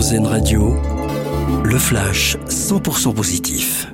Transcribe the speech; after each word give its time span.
RZN 0.00 0.26
Radio, 0.26 0.76
le 1.62 1.76
flash 1.76 2.38
100% 2.48 3.12
positif. 3.12 3.86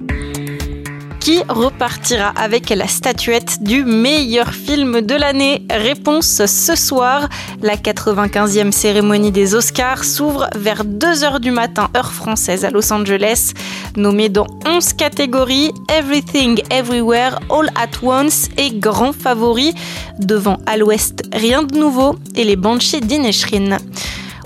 Qui 1.18 1.40
repartira 1.48 2.28
avec 2.28 2.70
la 2.70 2.86
statuette 2.86 3.60
du 3.60 3.84
meilleur 3.84 4.52
film 4.52 5.00
de 5.00 5.16
l'année? 5.16 5.66
Réponse 5.68 6.46
ce 6.46 6.76
soir. 6.76 7.28
La 7.60 7.74
95e 7.74 8.70
cérémonie 8.70 9.32
des 9.32 9.56
Oscars 9.56 10.04
s'ouvre 10.04 10.48
vers 10.54 10.84
2h 10.84 11.40
du 11.40 11.50
matin, 11.50 11.88
heure 11.96 12.12
française 12.12 12.64
à 12.64 12.70
Los 12.70 12.92
Angeles. 12.92 13.52
Nommé 13.96 14.28
dans 14.28 14.46
11 14.64 14.92
catégories, 14.92 15.72
Everything 15.92 16.62
Everywhere 16.70 17.40
All 17.50 17.68
at 17.74 17.98
Once 18.00 18.48
est 18.56 18.78
grand 18.78 19.12
favori. 19.12 19.74
Devant 20.20 20.58
À 20.66 20.76
l'Ouest, 20.76 21.24
rien 21.32 21.64
de 21.64 21.76
nouveau 21.76 22.14
et 22.36 22.44
les 22.44 22.54
Banshees 22.54 23.00
d'Ineshrin. 23.00 23.78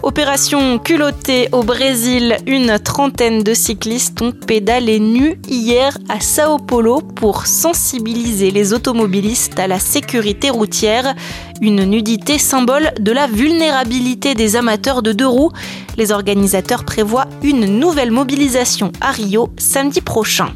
Opération 0.03 0.79
culottée 0.79 1.49
au 1.53 1.63
Brésil, 1.63 2.39
une 2.47 2.79
trentaine 2.79 3.43
de 3.43 3.53
cyclistes 3.53 4.23
ont 4.23 4.33
pédalé 4.33 4.99
nus 4.99 5.39
hier 5.47 5.99
à 6.09 6.21
Sao 6.21 6.57
Paulo 6.57 7.03
pour 7.03 7.47
sensibiliser 7.47 8.51
les 8.51 8.73
automobilistes 8.73 9.59
à 9.59 9.67
la 9.67 9.79
sécurité 9.79 10.49
routière, 10.49 11.15
une 11.61 11.85
nudité 11.85 12.39
symbole 12.39 12.93
de 12.99 13.13
la 13.13 13.27
vulnérabilité 13.27 14.35
des 14.35 14.57
amateurs 14.57 15.03
de 15.03 15.13
deux 15.13 15.27
roues. 15.27 15.53
Les 15.99 16.13
organisateurs 16.13 16.85
prévoient 16.85 17.29
une 17.43 17.67
nouvelle 17.79 18.11
mobilisation 18.11 18.93
à 19.03 19.11
Rio 19.11 19.51
samedi 19.59 20.01
prochain. 20.01 20.55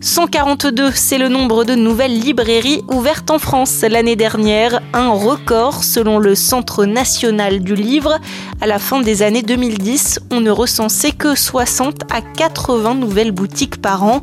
142, 0.00 0.92
c'est 0.94 1.18
le 1.18 1.28
nombre 1.28 1.64
de 1.64 1.74
nouvelles 1.74 2.16
librairies 2.16 2.82
ouvertes 2.86 3.32
en 3.32 3.40
France 3.40 3.80
l'année 3.80 4.14
dernière, 4.14 4.80
un 4.92 5.08
record 5.08 5.82
selon 5.82 6.20
le 6.20 6.36
Centre 6.36 6.84
national 6.84 7.58
du 7.58 7.74
livre. 7.74 8.18
À 8.60 8.68
la 8.68 8.78
fin 8.78 9.00
des 9.00 9.22
années 9.22 9.42
2010, 9.42 10.20
on 10.30 10.40
ne 10.40 10.52
recensait 10.52 11.10
que 11.10 11.34
60 11.34 12.02
à 12.12 12.20
80 12.20 12.94
nouvelles 12.94 13.32
boutiques 13.32 13.82
par 13.82 14.04
an. 14.04 14.22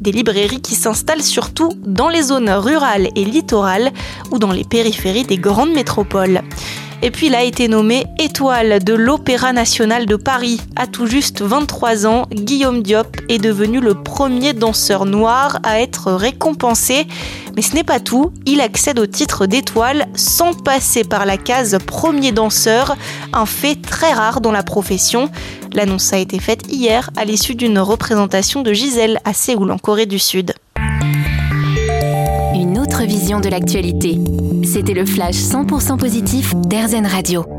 Des 0.00 0.12
librairies 0.12 0.60
qui 0.60 0.76
s'installent 0.76 1.24
surtout 1.24 1.72
dans 1.84 2.08
les 2.08 2.22
zones 2.22 2.50
rurales 2.50 3.08
et 3.16 3.24
littorales 3.24 3.90
ou 4.30 4.38
dans 4.38 4.52
les 4.52 4.64
périphéries 4.64 5.24
des 5.24 5.38
grandes 5.38 5.72
métropoles. 5.72 6.42
Et 7.02 7.10
puis 7.10 7.26
il 7.26 7.34
a 7.34 7.44
été 7.44 7.68
nommé 7.68 8.06
étoile 8.18 8.82
de 8.82 8.94
l'Opéra 8.94 9.52
national 9.52 10.06
de 10.06 10.16
Paris. 10.16 10.60
À 10.76 10.86
tout 10.86 11.06
juste 11.06 11.42
23 11.42 12.06
ans, 12.06 12.26
Guillaume 12.32 12.82
Diop 12.82 13.16
est 13.28 13.38
devenu 13.38 13.80
le 13.80 13.94
premier 13.94 14.54
danseur 14.54 15.04
noir 15.04 15.58
à 15.62 15.80
être 15.80 16.12
récompensé. 16.12 17.06
Mais 17.54 17.62
ce 17.62 17.74
n'est 17.74 17.84
pas 17.84 18.00
tout, 18.00 18.32
il 18.44 18.60
accède 18.60 18.98
au 18.98 19.06
titre 19.06 19.46
d'étoile 19.46 20.06
sans 20.14 20.54
passer 20.54 21.04
par 21.04 21.26
la 21.26 21.36
case 21.36 21.78
premier 21.86 22.32
danseur, 22.32 22.96
un 23.32 23.46
fait 23.46 23.80
très 23.80 24.12
rare 24.12 24.40
dans 24.40 24.52
la 24.52 24.62
profession. 24.62 25.30
L'annonce 25.72 26.12
a 26.12 26.18
été 26.18 26.38
faite 26.38 26.62
hier 26.68 27.10
à 27.16 27.24
l'issue 27.24 27.54
d'une 27.54 27.78
représentation 27.78 28.62
de 28.62 28.72
Gisèle 28.72 29.20
à 29.24 29.32
Séoul 29.32 29.70
en 29.70 29.78
Corée 29.78 30.06
du 30.06 30.18
Sud. 30.18 30.54
De 33.26 33.48
l'actualité. 33.48 34.20
C'était 34.62 34.94
le 34.94 35.04
flash 35.04 35.34
100% 35.34 35.98
positif 35.98 36.54
d'Airzen 36.54 37.04
Radio. 37.04 37.55